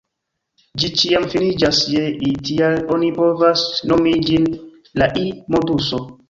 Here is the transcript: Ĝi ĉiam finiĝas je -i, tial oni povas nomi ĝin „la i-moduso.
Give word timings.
Ĝi 0.83 0.87
ĉiam 1.01 1.27
finiĝas 1.33 1.81
je 1.95 2.01
-i, 2.11 2.31
tial 2.47 2.79
oni 2.97 3.11
povas 3.19 3.67
nomi 3.93 4.15
ĝin 4.31 4.49
„la 5.03 5.11
i-moduso. 5.27 6.03